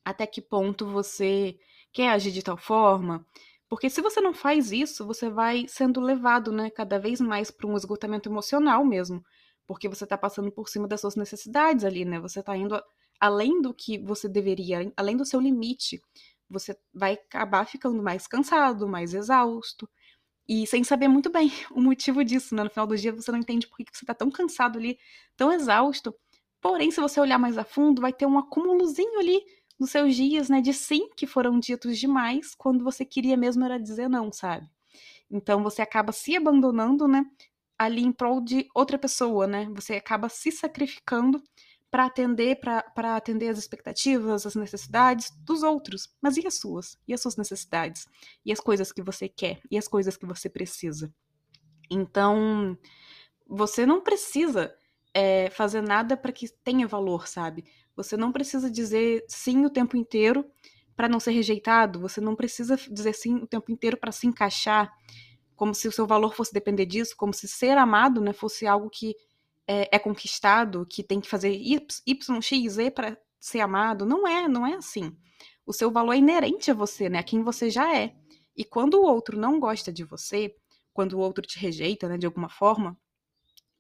até 0.04 0.26
que 0.26 0.40
ponto 0.40 0.87
você 0.87 1.56
quer 1.93 2.10
agir 2.10 2.32
de 2.32 2.43
tal 2.43 2.56
forma. 2.56 3.26
Porque 3.69 3.88
se 3.88 4.02
você 4.02 4.20
não 4.20 4.34
faz 4.34 4.70
isso, 4.70 5.06
você 5.06 5.31
vai 5.31 5.66
sendo 5.69 6.00
levado, 6.00 6.52
né, 6.52 6.70
cada 6.70 6.99
vez 6.99 7.20
mais 7.20 7.50
para 7.50 7.66
um 7.66 7.76
esgotamento 7.76 8.28
emocional 8.28 8.84
mesmo. 8.84 9.25
Porque 9.66 9.88
você 9.88 10.04
está 10.04 10.19
passando 10.19 10.52
por 10.52 10.69
cima 10.69 10.87
das 10.87 11.00
suas 11.00 11.16
necessidades 11.16 11.84
ali, 11.84 12.04
né? 12.04 12.20
Você 12.20 12.40
está 12.40 12.56
indo 12.56 12.78
além 13.19 13.62
do 13.62 13.72
que 13.72 13.99
você 13.99 14.28
deveria, 14.28 14.93
além 14.96 15.16
do 15.16 15.25
seu 15.25 15.40
limite. 15.40 16.02
Você 16.50 16.76
vai 16.93 17.14
acabar 17.14 17.64
ficando 17.66 18.02
mais 18.02 18.26
cansado, 18.26 18.87
mais 18.88 19.14
exausto. 19.14 19.88
E 20.46 20.66
sem 20.66 20.84
saber 20.84 21.08
muito 21.08 21.31
bem 21.31 21.50
o 21.71 21.80
motivo 21.80 22.25
disso, 22.25 22.54
né? 22.54 22.64
No 22.64 22.71
final 22.71 22.87
do 22.87 22.97
dia 22.97 23.12
você 23.12 23.32
não 23.32 23.38
entende 23.38 23.66
por 23.66 23.78
que 23.78 23.85
você 23.90 24.04
está 24.04 24.14
tão 24.14 24.30
cansado 24.30 24.78
ali, 24.78 24.99
tão 25.37 25.52
exausto. 25.52 26.14
Porém, 26.61 26.90
se 26.90 27.00
você 27.00 27.21
olhar 27.21 27.38
mais 27.38 27.56
a 27.56 27.64
fundo, 27.64 28.02
vai 28.02 28.12
ter 28.12 28.26
um 28.26 28.38
acúmulozinho 28.38 29.18
ali 29.18 29.42
nos 29.83 29.91
seus 29.91 30.15
dias, 30.15 30.49
né, 30.49 30.61
de 30.61 30.73
sim 30.73 31.11
que 31.17 31.27
foram 31.27 31.59
ditos 31.59 31.99
demais, 31.99 32.55
quando 32.55 32.85
você 32.85 33.05
queria 33.05 33.37
mesmo 33.37 33.65
era 33.65 33.81
dizer 33.81 34.09
não, 34.09 34.33
sabe? 34.33 34.71
Então 35.29 35.61
você 35.61 35.83
acaba 35.83 36.12
se 36.12 36.37
abandonando, 36.37 37.09
né, 37.09 37.27
ali 37.77 38.03
em 38.03 38.12
prol 38.12 38.41
de 38.41 38.69
outra 38.77 38.97
pessoa, 38.97 39.45
né? 39.45 39.69
Você 39.75 39.95
acaba 39.95 40.29
se 40.29 40.53
sacrificando 40.53 41.43
para 41.91 42.07
atender 42.07 42.61
para 42.61 43.17
atender 43.17 43.49
as 43.49 43.59
expectativas, 43.59 44.47
as 44.47 44.55
necessidades 44.55 45.33
dos 45.41 45.65
outros, 45.65 46.09
mas 46.23 46.37
e 46.37 46.47
as 46.47 46.61
suas? 46.61 46.97
E 47.09 47.12
as 47.12 47.21
suas 47.21 47.37
necessidades? 47.37 48.07
E 48.47 48.53
as 48.53 48.61
coisas 48.61 48.93
que 48.93 49.03
você 49.03 49.29
quer? 49.29 49.61
E 49.69 49.77
as 49.77 49.89
coisas 49.89 50.17
que 50.17 50.25
você 50.25 50.49
precisa? 50.49 51.12
Então, 51.91 52.79
você 53.49 53.85
não 53.85 54.01
precisa 54.01 54.73
é, 55.12 55.51
fazer 55.51 55.83
nada 55.83 56.17
para 56.17 56.33
que 56.33 56.49
tenha 56.62 56.87
valor, 56.87 57.27
sabe? 57.27 57.65
Você 57.96 58.16
não 58.16 58.32
precisa 58.32 58.70
dizer 58.70 59.25
sim 59.28 59.64
o 59.64 59.70
tempo 59.70 59.96
inteiro 59.96 60.44
para 60.96 61.08
não 61.08 61.20
ser 61.20 61.32
rejeitado. 61.32 62.00
Você 62.00 62.20
não 62.20 62.34
precisa 62.34 62.76
dizer 62.90 63.12
sim 63.14 63.37
o 63.37 63.46
tempo 63.46 63.70
inteiro 63.70 63.96
para 63.96 64.12
se 64.12 64.26
encaixar, 64.26 64.92
como 65.56 65.75
se 65.75 65.87
o 65.88 65.92
seu 65.92 66.06
valor 66.06 66.34
fosse 66.34 66.52
depender 66.52 66.87
disso, 66.87 67.14
como 67.16 67.32
se 67.32 67.46
ser 67.46 67.76
amado 67.78 68.20
né, 68.20 68.32
fosse 68.32 68.66
algo 68.66 68.90
que 68.90 69.14
é, 69.66 69.96
é 69.96 69.99
conquistado, 69.99 70.87
que 70.87 71.02
tem 71.02 71.20
que 71.20 71.28
fazer 71.28 71.52
Y, 71.52 72.42
X, 72.42 72.72
Z 72.72 72.90
para 72.90 73.16
ser 73.38 73.61
amado. 73.61 74.04
Não 74.04 74.26
é, 74.26 74.49
não 74.49 74.66
é 74.66 74.75
assim. 74.75 75.16
O 75.64 75.72
seu 75.72 75.90
valor 75.90 76.12
é 76.12 76.18
inerente 76.18 76.70
a 76.70 76.75
você, 76.75 77.08
né? 77.08 77.18
A 77.18 77.22
quem 77.22 77.42
você 77.42 77.70
já 77.70 77.96
é. 77.96 78.14
E 78.56 78.64
quando 78.64 78.94
o 78.94 79.02
outro 79.02 79.38
não 79.38 79.61
gosta 79.61 79.92
de 79.92 80.04
você, 80.04 80.54
quando 80.92 81.14
o 81.14 81.18
outro 81.18 81.46
te 81.46 81.58
rejeita, 81.58 82.08
né, 82.08 82.18
de 82.18 82.26
alguma 82.26 82.49
forma, 82.49 82.99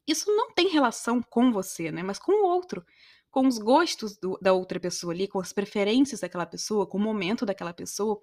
isso 0.06 0.34
não 0.34 0.52
tem 0.52 0.68
relação 0.68 1.22
com 1.22 1.52
você, 1.52 1.92
né, 1.92 2.02
mas 2.02 2.18
com 2.18 2.32
o 2.32 2.46
outro 2.46 2.84
com 3.32 3.46
os 3.48 3.58
gostos 3.58 4.16
do, 4.18 4.38
da 4.40 4.52
outra 4.52 4.78
pessoa 4.78 5.12
ali, 5.12 5.26
com 5.26 5.40
as 5.40 5.54
preferências 5.54 6.20
daquela 6.20 6.44
pessoa, 6.44 6.86
com 6.86 6.98
o 6.98 7.00
momento 7.00 7.46
daquela 7.46 7.72
pessoa. 7.72 8.20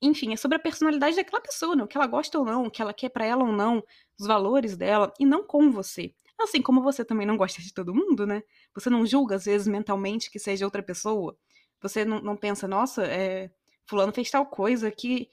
Enfim, 0.00 0.32
é 0.32 0.36
sobre 0.36 0.56
a 0.56 0.60
personalidade 0.60 1.16
daquela 1.16 1.42
pessoa, 1.42 1.74
né? 1.74 1.82
o 1.82 1.88
que 1.88 1.96
ela 1.96 2.06
gosta 2.06 2.38
ou 2.38 2.44
não, 2.44 2.66
o 2.66 2.70
que 2.70 2.80
ela 2.80 2.94
quer 2.94 3.08
para 3.08 3.26
ela 3.26 3.44
ou 3.44 3.52
não, 3.52 3.82
os 4.18 4.26
valores 4.26 4.76
dela, 4.76 5.12
e 5.18 5.26
não 5.26 5.44
com 5.44 5.72
você. 5.72 6.14
Assim 6.38 6.62
como 6.62 6.82
você 6.82 7.04
também 7.04 7.26
não 7.26 7.36
gosta 7.36 7.60
de 7.60 7.74
todo 7.74 7.94
mundo, 7.94 8.26
né? 8.26 8.42
Você 8.74 8.88
não 8.88 9.04
julga, 9.04 9.36
às 9.36 9.44
vezes, 9.44 9.66
mentalmente 9.66 10.30
que 10.30 10.38
seja 10.38 10.64
outra 10.64 10.82
pessoa. 10.82 11.36
Você 11.82 12.04
não, 12.04 12.20
não 12.20 12.36
pensa, 12.36 12.68
nossa, 12.68 13.04
é, 13.04 13.50
fulano 13.86 14.12
fez 14.12 14.30
tal 14.30 14.46
coisa, 14.46 14.90
que, 14.90 15.28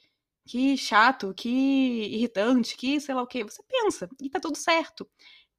que 0.46 0.76
chato, 0.76 1.32
que 1.34 1.48
irritante, 1.48 2.76
que 2.76 3.00
sei 3.00 3.14
lá 3.14 3.22
o 3.22 3.26
quê. 3.26 3.44
Você 3.44 3.62
pensa, 3.68 4.08
e 4.20 4.28
tá 4.30 4.40
tudo 4.40 4.56
certo. 4.56 5.08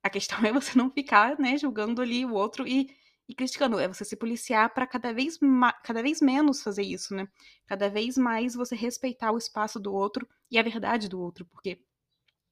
A 0.03 0.09
questão 0.09 0.39
é 0.45 0.51
você 0.51 0.77
não 0.77 0.91
ficar, 0.91 1.39
né, 1.39 1.57
julgando 1.57 2.01
ali 2.01 2.25
o 2.25 2.33
outro 2.33 2.67
e, 2.67 2.89
e 3.27 3.33
criticando. 3.33 3.79
É 3.79 3.87
você 3.87 4.05
se 4.05 4.15
policiar 4.15 4.73
para 4.73 4.87
cada 4.87 5.13
vez 5.13 5.39
cada 5.83 6.01
vez 6.01 6.21
menos 6.21 6.61
fazer 6.61 6.83
isso, 6.83 7.15
né? 7.15 7.27
Cada 7.65 7.89
vez 7.89 8.17
mais 8.17 8.55
você 8.55 8.75
respeitar 8.75 9.31
o 9.31 9.37
espaço 9.37 9.79
do 9.79 9.93
outro 9.93 10.27
e 10.49 10.57
a 10.57 10.63
verdade 10.63 11.07
do 11.07 11.19
outro, 11.19 11.45
porque 11.45 11.79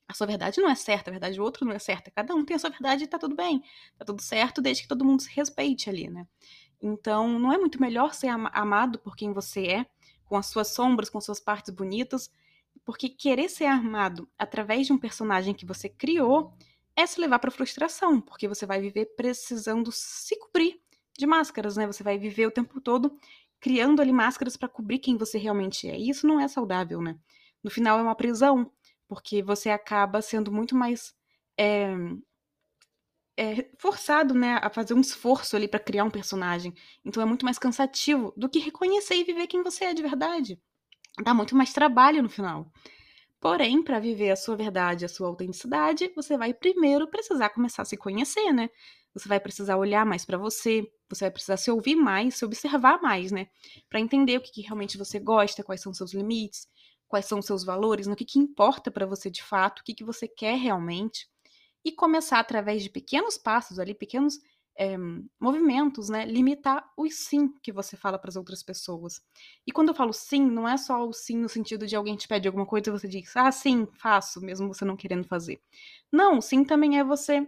a 0.07 0.13
sua 0.13 0.27
verdade 0.27 0.59
não 0.59 0.69
é 0.69 0.75
certa, 0.75 1.09
a 1.09 1.13
verdade 1.13 1.37
do 1.37 1.43
outro 1.43 1.65
não 1.65 1.73
é 1.73 1.79
certa. 1.79 2.11
Cada 2.11 2.35
um 2.35 2.43
tem 2.43 2.55
a 2.55 2.59
sua 2.59 2.69
verdade 2.69 3.05
e 3.05 3.07
tá 3.07 3.17
tudo 3.17 3.35
bem. 3.35 3.63
Tá 3.97 4.05
tudo 4.05 4.21
certo 4.21 4.61
desde 4.61 4.83
que 4.83 4.89
todo 4.89 5.05
mundo 5.05 5.21
se 5.21 5.29
respeite 5.33 5.89
ali, 5.89 6.09
né? 6.09 6.27
Então, 6.81 7.39
não 7.39 7.53
é 7.53 7.57
muito 7.57 7.79
melhor 7.79 8.13
ser 8.13 8.27
amado 8.27 8.99
por 8.99 9.15
quem 9.15 9.31
você 9.31 9.67
é, 9.67 9.85
com 10.25 10.35
as 10.35 10.47
suas 10.47 10.69
sombras, 10.69 11.09
com 11.09 11.21
suas 11.21 11.39
partes 11.39 11.73
bonitas, 11.73 12.31
porque 12.83 13.07
querer 13.07 13.49
ser 13.49 13.65
amado 13.65 14.27
através 14.37 14.87
de 14.87 14.93
um 14.93 14.97
personagem 14.97 15.53
que 15.53 15.65
você 15.65 15.87
criou 15.87 16.53
é 16.95 17.05
se 17.05 17.19
levar 17.19 17.39
para 17.39 17.51
frustração, 17.51 18.19
porque 18.21 18.47
você 18.47 18.65
vai 18.65 18.81
viver 18.81 19.15
precisando 19.15 19.91
se 19.91 20.37
cobrir 20.37 20.81
de 21.17 21.25
máscaras, 21.25 21.77
né? 21.77 21.87
Você 21.87 22.03
vai 22.03 22.17
viver 22.17 22.47
o 22.47 22.51
tempo 22.51 22.79
todo 22.81 23.17
criando 23.59 24.01
ali 24.01 24.11
máscaras 24.11 24.57
para 24.57 24.67
cobrir 24.67 24.99
quem 24.99 25.17
você 25.17 25.37
realmente 25.37 25.87
é. 25.87 25.97
E 25.97 26.09
isso 26.09 26.27
não 26.27 26.39
é 26.39 26.47
saudável, 26.47 27.01
né? 27.01 27.17
No 27.63 27.69
final 27.69 27.99
é 27.99 28.01
uma 28.01 28.15
prisão, 28.15 28.71
porque 29.07 29.43
você 29.43 29.69
acaba 29.69 30.21
sendo 30.21 30.51
muito 30.51 30.75
mais 30.75 31.13
é, 31.57 31.93
é, 33.37 33.69
forçado, 33.77 34.33
né, 34.33 34.59
a 34.61 34.69
fazer 34.69 34.93
um 34.93 35.01
esforço 35.01 35.55
ali 35.55 35.67
para 35.67 35.79
criar 35.79 36.03
um 36.03 36.09
personagem. 36.09 36.73
Então 37.05 37.21
é 37.21 37.25
muito 37.25 37.45
mais 37.45 37.57
cansativo 37.57 38.33
do 38.35 38.49
que 38.49 38.59
reconhecer 38.59 39.15
e 39.15 39.23
viver 39.23 39.47
quem 39.47 39.63
você 39.63 39.85
é 39.85 39.93
de 39.93 40.01
verdade. 40.01 40.59
Dá 41.23 41.33
muito 41.33 41.55
mais 41.55 41.73
trabalho 41.73 42.23
no 42.23 42.29
final. 42.29 42.71
Porém, 43.41 43.83
para 43.83 43.99
viver 43.99 44.29
a 44.29 44.35
sua 44.35 44.55
verdade, 44.55 45.03
a 45.03 45.09
sua 45.09 45.27
autenticidade, 45.27 46.11
você 46.15 46.37
vai 46.37 46.53
primeiro 46.53 47.07
precisar 47.07 47.49
começar 47.49 47.81
a 47.81 47.85
se 47.85 47.97
conhecer, 47.97 48.53
né? 48.53 48.69
Você 49.15 49.27
vai 49.27 49.39
precisar 49.39 49.77
olhar 49.77 50.05
mais 50.05 50.23
para 50.23 50.37
você, 50.37 50.87
você 51.09 51.25
vai 51.25 51.31
precisar 51.31 51.57
se 51.57 51.71
ouvir 51.71 51.95
mais, 51.95 52.35
se 52.35 52.45
observar 52.45 53.01
mais, 53.01 53.31
né? 53.31 53.47
Para 53.89 53.99
entender 53.99 54.37
o 54.37 54.41
que, 54.41 54.51
que, 54.51 54.61
realmente 54.61 54.95
você 54.95 55.19
gosta, 55.19 55.63
quais 55.63 55.81
são 55.81 55.91
seus 55.91 56.13
limites, 56.13 56.67
quais 57.07 57.25
são 57.25 57.41
seus 57.41 57.63
valores, 57.63 58.05
no 58.05 58.15
que, 58.15 58.25
que 58.25 58.37
importa 58.37 58.91
para 58.91 59.07
você 59.07 59.27
de 59.31 59.41
fato, 59.41 59.79
o 59.79 59.83
que, 59.83 59.95
que 59.95 60.03
você 60.03 60.27
quer 60.27 60.55
realmente, 60.55 61.27
e 61.83 61.91
começar 61.91 62.39
através 62.39 62.83
de 62.83 62.91
pequenos 62.91 63.39
passos 63.39 63.79
ali, 63.79 63.95
pequenos 63.95 64.39
é, 64.81 64.97
movimentos, 65.39 66.09
né? 66.09 66.25
Limitar 66.25 66.91
os 66.97 67.13
sim 67.13 67.53
que 67.61 67.71
você 67.71 67.95
fala 67.95 68.17
para 68.17 68.29
as 68.29 68.35
outras 68.35 68.63
pessoas. 68.63 69.21
E 69.65 69.71
quando 69.71 69.89
eu 69.89 69.93
falo 69.93 70.11
sim, 70.11 70.43
não 70.43 70.67
é 70.67 70.75
só 70.75 71.07
o 71.07 71.13
sim 71.13 71.37
no 71.37 71.47
sentido 71.47 71.85
de 71.85 71.95
alguém 71.95 72.15
te 72.15 72.27
pede 72.27 72.47
alguma 72.47 72.65
coisa 72.65 72.89
e 72.89 72.91
você 72.91 73.07
diz, 73.07 73.37
ah, 73.37 73.51
sim, 73.51 73.87
faço, 73.99 74.41
mesmo 74.41 74.67
você 74.67 74.83
não 74.83 74.97
querendo 74.97 75.27
fazer. 75.27 75.61
Não, 76.11 76.41
sim 76.41 76.63
também 76.63 76.97
é 76.97 77.03
você 77.03 77.47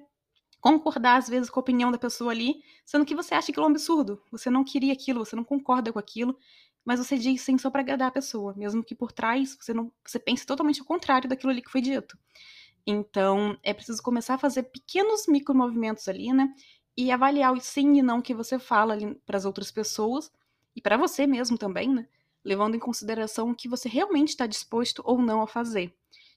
concordar 0.62 1.18
às 1.18 1.28
vezes 1.28 1.50
com 1.50 1.60
a 1.60 1.62
opinião 1.62 1.92
da 1.92 1.98
pessoa 1.98 2.32
ali, 2.32 2.62
sendo 2.86 3.04
que 3.04 3.16
você 3.16 3.34
acha 3.34 3.50
aquilo 3.52 3.66
um 3.66 3.70
absurdo, 3.70 4.22
você 4.32 4.52
não 4.52 4.63
queria 4.63 4.94
aquilo, 4.94 5.25
você 5.25 5.36
não 5.36 5.44
concorda 5.44 5.92
com 5.92 5.98
aquilo, 5.98 6.38
mas 6.86 7.00
você 7.00 7.18
diz 7.18 7.42
sim 7.42 7.58
só 7.58 7.72
para 7.72 7.82
agradar 7.82 8.10
a 8.10 8.12
pessoa, 8.12 8.54
mesmo 8.56 8.84
que 8.84 8.94
por 8.94 9.12
trás 9.12 9.58
você 9.60 9.74
não, 9.74 9.92
você 10.06 10.20
pense 10.20 10.46
totalmente 10.46 10.82
ao 10.82 10.86
contrário 10.86 11.28
daquilo 11.28 11.52
ali 11.52 11.63
que 11.63 11.72
foi 11.72 11.82
dito. 11.82 12.16
Então, 12.86 13.58
é 13.63 13.74
preciso 13.74 14.04
começar 14.04 14.36
a 14.36 14.38
fazer 14.38 14.63
pequenos 14.63 15.25
micromovimentos 15.28 16.08
ali, 16.08 16.32
né? 16.32 16.54
E 16.95 17.12
avaliar 17.12 17.53
o 17.53 17.59
sim 17.59 17.97
e 17.97 18.01
não 18.01 18.21
que 18.21 18.33
você 18.33 18.59
fala 18.59 18.95
para 19.25 19.38
as 19.38 19.45
outras 19.45 19.71
pessoas 19.71 20.31
e 20.75 20.81
para 20.81 20.97
você 20.97 21.25
mesmo 21.25 21.57
também, 21.57 21.89
né? 21.89 22.07
Levando 22.43 22.75
em 22.75 22.79
consideração 22.79 23.50
o 23.50 23.55
que 23.55 23.67
você 23.67 23.89
realmente 23.89 24.29
está 24.29 24.45
disposto 24.45 25.01
ou 25.05 25.21
não 25.21 25.41
a 25.41 25.47
fazer. 25.47 25.93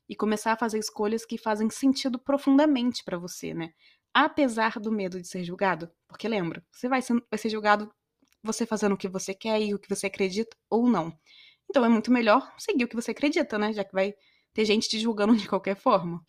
E 0.09 0.15
começar 0.15 0.53
a 0.53 0.57
fazer 0.57 0.79
escolhas 0.79 1.27
que 1.27 1.37
fazem 1.37 1.69
sentido 1.69 2.19
profundamente 2.19 3.05
para 3.05 3.19
você, 3.19 3.53
né? 3.53 3.73
Apesar 4.15 4.79
do 4.79 4.93
medo 4.93 5.21
de 5.21 5.27
ser 5.27 5.45
julgado. 5.45 5.91
Porque 6.09 6.29
lembra, 6.29 6.65
você 6.71 6.89
vai 6.89 7.03
ser, 7.03 7.23
vai 7.31 7.39
ser 7.39 7.51
julgado 7.51 7.93
você 8.43 8.65
fazendo 8.65 8.93
o 8.93 8.97
que 8.97 9.09
você 9.09 9.35
quer 9.35 9.61
e 9.61 9.75
o 9.75 9.79
que 9.79 9.89
você 9.89 10.07
acredita 10.07 10.57
ou 10.71 10.89
não. 10.89 11.13
Então 11.69 11.85
é 11.85 11.89
muito 11.89 12.13
melhor 12.13 12.55
seguir 12.57 12.85
o 12.85 12.89
que 12.89 12.97
você 12.97 13.11
acredita, 13.11 13.59
né? 13.59 13.73
Já 13.73 13.85
que 13.85 13.93
vai 13.93 14.15
ter 14.55 14.65
gente 14.65 14.89
te 14.89 14.99
julgando 14.99 15.37
de 15.37 15.49
qualquer 15.49 15.77
forma. 15.77 16.25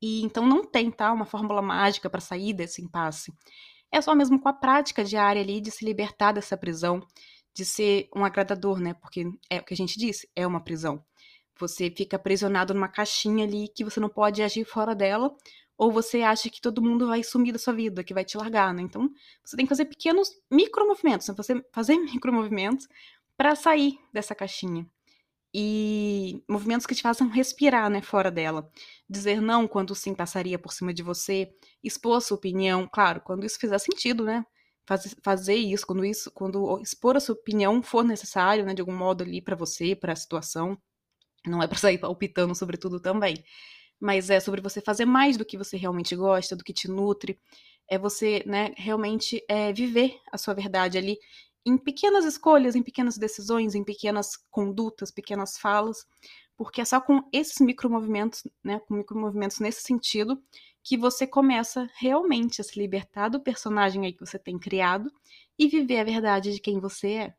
E 0.00 0.22
então 0.22 0.46
não 0.46 0.64
tem, 0.64 0.90
tá, 0.90 1.12
uma 1.12 1.24
fórmula 1.24 1.62
mágica 1.62 2.10
para 2.10 2.20
sair 2.20 2.52
desse 2.52 2.82
impasse. 2.82 3.32
É 3.90 4.00
só 4.00 4.14
mesmo 4.14 4.40
com 4.40 4.48
a 4.48 4.52
prática 4.52 5.04
diária 5.04 5.40
ali 5.40 5.60
de 5.60 5.70
se 5.70 5.84
libertar 5.84 6.32
dessa 6.32 6.56
prisão, 6.56 7.00
de 7.54 7.64
ser 7.64 8.08
um 8.14 8.24
agradador, 8.24 8.78
né? 8.78 8.94
Porque 8.94 9.24
é 9.48 9.58
o 9.58 9.64
que 9.64 9.74
a 9.74 9.76
gente 9.76 9.98
disse, 9.98 10.28
é 10.36 10.46
uma 10.46 10.62
prisão. 10.62 11.02
Você 11.58 11.90
fica 11.90 12.16
aprisionado 12.16 12.74
numa 12.74 12.88
caixinha 12.88 13.44
ali 13.44 13.68
que 13.68 13.84
você 13.84 13.98
não 13.98 14.10
pode 14.10 14.42
agir 14.42 14.64
fora 14.64 14.94
dela, 14.94 15.34
ou 15.78 15.90
você 15.90 16.22
acha 16.22 16.50
que 16.50 16.60
todo 16.60 16.82
mundo 16.82 17.06
vai 17.06 17.22
sumir 17.22 17.52
da 17.52 17.58
sua 17.58 17.72
vida, 17.72 18.04
que 18.04 18.14
vai 18.14 18.24
te 18.24 18.36
largar, 18.36 18.72
né? 18.74 18.82
Então, 18.82 19.10
você 19.44 19.56
tem 19.56 19.66
que 19.66 19.70
fazer 19.70 19.86
pequenos 19.86 20.30
micromovimentos, 20.50 21.28
né? 21.28 21.34
você 21.36 21.62
fazer 21.72 21.96
micromovimentos 22.12 22.88
para 23.36 23.54
sair 23.54 23.98
dessa 24.12 24.34
caixinha. 24.34 24.86
E 25.54 26.42
movimentos 26.48 26.86
que 26.86 26.94
te 26.94 27.02
façam 27.02 27.28
respirar, 27.28 27.88
né, 27.88 28.02
fora 28.02 28.30
dela. 28.30 28.70
Dizer 29.08 29.40
não 29.40 29.68
quando 29.68 29.94
sim 29.94 30.14
passaria 30.14 30.58
por 30.58 30.72
cima 30.72 30.92
de 30.92 31.02
você, 31.02 31.50
expor 31.82 32.16
a 32.18 32.20
sua 32.20 32.36
opinião, 32.36 32.88
claro, 32.92 33.20
quando 33.20 33.44
isso 33.46 33.58
fizer 33.58 33.78
sentido, 33.78 34.24
né? 34.24 34.44
Faz, 34.86 35.14
fazer 35.22 35.54
isso, 35.56 35.86
quando 35.86 36.04
isso, 36.04 36.30
quando 36.32 36.80
expor 36.80 37.16
a 37.16 37.20
sua 37.20 37.34
opinião 37.34 37.82
for 37.82 38.04
necessário, 38.04 38.64
né, 38.64 38.74
de 38.74 38.80
algum 38.80 38.96
modo 38.96 39.22
ali 39.24 39.40
para 39.42 39.56
você, 39.56 39.94
para 39.96 40.12
a 40.12 40.16
situação. 40.16 40.78
Não 41.46 41.62
é 41.62 41.68
para 41.68 41.78
sair 41.78 41.98
palpitando 41.98 42.54
sobre 42.54 42.76
tudo 42.76 43.00
também 43.00 43.42
mas 44.00 44.30
é 44.30 44.40
sobre 44.40 44.60
você 44.60 44.80
fazer 44.80 45.04
mais 45.06 45.36
do 45.36 45.44
que 45.44 45.58
você 45.58 45.76
realmente 45.76 46.16
gosta, 46.16 46.56
do 46.56 46.64
que 46.64 46.72
te 46.72 46.88
nutre. 46.88 47.38
É 47.88 47.98
você, 47.98 48.42
né, 48.46 48.72
realmente 48.76 49.44
é, 49.48 49.72
viver 49.72 50.18
a 50.32 50.38
sua 50.38 50.54
verdade 50.54 50.98
ali 50.98 51.18
em 51.66 51.78
pequenas 51.78 52.24
escolhas, 52.24 52.76
em 52.76 52.82
pequenas 52.82 53.18
decisões, 53.18 53.74
em 53.74 53.84
pequenas 53.84 54.36
condutas, 54.50 55.10
pequenas 55.10 55.58
falas, 55.58 55.98
porque 56.56 56.80
é 56.80 56.84
só 56.84 57.00
com 57.00 57.22
esses 57.32 57.60
micromovimentos, 57.60 58.42
né, 58.64 58.80
com 58.80 58.94
micromovimentos 58.94 59.60
nesse 59.60 59.82
sentido, 59.82 60.42
que 60.82 60.96
você 60.96 61.26
começa 61.26 61.88
realmente 61.96 62.60
a 62.60 62.64
se 62.64 62.78
libertar 62.78 63.28
do 63.28 63.40
personagem 63.40 64.06
aí 64.06 64.12
que 64.12 64.24
você 64.24 64.38
tem 64.38 64.58
criado 64.58 65.10
e 65.58 65.68
viver 65.68 65.98
a 66.00 66.04
verdade 66.04 66.52
de 66.52 66.60
quem 66.60 66.78
você 66.78 67.12
é. 67.12 67.34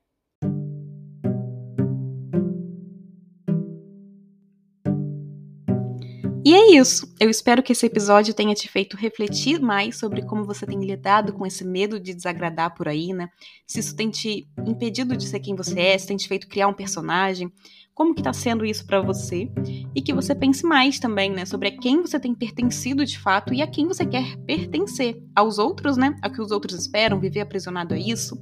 Isso. 6.78 7.14
Eu 7.20 7.30
espero 7.30 7.62
que 7.64 7.72
esse 7.72 7.86
episódio 7.86 8.34
tenha 8.34 8.54
te 8.54 8.68
feito 8.68 8.96
refletir 8.96 9.60
mais 9.60 9.98
sobre 9.98 10.22
como 10.22 10.44
você 10.44 10.66
tem 10.66 10.80
lidado 10.80 11.34
com 11.34 11.46
esse 11.46 11.66
medo 11.66 12.00
de 12.00 12.14
desagradar 12.14 12.76
por 12.76 12.88
aí, 12.88 13.14
né? 13.14 13.30
Se 13.66 13.80
isso 13.80 13.96
tem 13.96 14.10
te 14.10 14.48
impedido 14.66 15.16
de 15.18 15.28
ser 15.28 15.40
quem 15.40 15.56
você 15.56 15.80
é, 15.80 15.98
se 15.98 16.08
tem 16.08 16.18
te 16.18 16.28
feito 16.28 16.48
criar 16.48 16.68
um 16.68 16.74
personagem, 16.74 17.52
como 17.94 18.14
que 18.14 18.22
tá 18.22 18.32
sendo 18.32 18.64
isso 18.64 18.86
para 18.86 19.02
você? 19.02 19.50
E 19.96 20.02
que 20.02 20.14
você 20.14 20.36
pense 20.36 20.64
mais 20.64 21.00
também, 21.00 21.32
né, 21.32 21.46
sobre 21.46 21.70
a 21.70 21.78
quem 21.78 22.00
você 22.02 22.20
tem 22.20 22.34
pertencido 22.36 23.04
de 23.04 23.18
fato 23.18 23.54
e 23.54 23.62
a 23.62 23.68
quem 23.68 23.88
você 23.88 24.06
quer 24.06 24.38
pertencer. 24.46 25.20
Aos 25.36 25.58
outros, 25.58 25.98
né? 25.98 26.16
A 26.22 26.30
que 26.30 26.40
os 26.40 26.52
outros 26.52 26.80
esperam, 26.80 27.20
viver 27.20 27.42
aprisionado 27.42 27.96
a 27.96 27.98
isso 27.98 28.40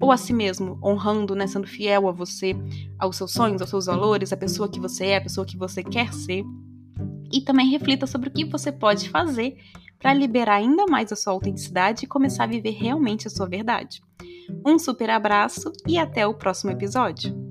ou 0.00 0.12
a 0.12 0.16
si 0.16 0.32
mesmo, 0.32 0.78
honrando, 0.82 1.34
né, 1.34 1.46
sendo 1.46 1.66
fiel 1.66 2.08
a 2.08 2.12
você, 2.12 2.54
aos 2.98 3.16
seus 3.16 3.32
sonhos, 3.32 3.60
aos 3.60 3.70
seus 3.70 3.86
valores, 3.86 4.32
a 4.32 4.36
pessoa 4.36 4.70
que 4.70 4.78
você 4.78 5.06
é, 5.06 5.16
a 5.16 5.20
pessoa 5.20 5.44
que 5.44 5.56
você 5.56 5.82
quer 5.82 6.12
ser 6.12 6.44
e 7.32 7.40
também 7.40 7.70
reflita 7.70 8.06
sobre 8.06 8.28
o 8.28 8.32
que 8.32 8.44
você 8.44 8.70
pode 8.70 9.08
fazer 9.08 9.56
para 9.98 10.14
liberar 10.14 10.56
ainda 10.56 10.86
mais 10.86 11.12
a 11.12 11.16
sua 11.16 11.32
autenticidade 11.32 12.04
e 12.04 12.08
começar 12.08 12.44
a 12.44 12.48
viver 12.48 12.70
realmente 12.70 13.26
a 13.26 13.30
sua 13.30 13.48
verdade. 13.48 14.00
Um 14.64 14.78
super 14.78 15.10
abraço 15.10 15.72
e 15.86 15.98
até 15.98 16.26
o 16.26 16.34
próximo 16.34 16.70
episódio! 16.70 17.47